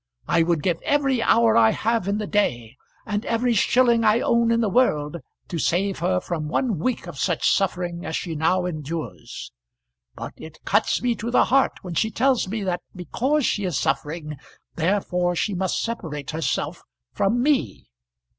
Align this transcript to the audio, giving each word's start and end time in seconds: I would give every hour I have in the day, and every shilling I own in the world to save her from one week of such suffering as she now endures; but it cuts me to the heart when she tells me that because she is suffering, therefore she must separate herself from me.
I 0.27 0.41
would 0.41 0.63
give 0.63 0.81
every 0.81 1.21
hour 1.21 1.55
I 1.55 1.69
have 1.69 2.07
in 2.07 2.17
the 2.17 2.25
day, 2.25 2.75
and 3.05 3.23
every 3.23 3.53
shilling 3.53 4.03
I 4.03 4.19
own 4.19 4.51
in 4.51 4.59
the 4.59 4.67
world 4.67 5.17
to 5.49 5.59
save 5.59 5.99
her 5.99 6.19
from 6.19 6.47
one 6.47 6.79
week 6.79 7.05
of 7.05 7.19
such 7.19 7.47
suffering 7.47 8.03
as 8.03 8.15
she 8.15 8.33
now 8.33 8.65
endures; 8.65 9.51
but 10.15 10.33
it 10.37 10.57
cuts 10.65 11.03
me 11.03 11.13
to 11.17 11.29
the 11.29 11.43
heart 11.45 11.77
when 11.83 11.93
she 11.93 12.09
tells 12.09 12.47
me 12.47 12.63
that 12.63 12.81
because 12.95 13.45
she 13.45 13.63
is 13.63 13.77
suffering, 13.77 14.37
therefore 14.75 15.35
she 15.35 15.53
must 15.53 15.79
separate 15.79 16.31
herself 16.31 16.81
from 17.13 17.43
me. 17.43 17.85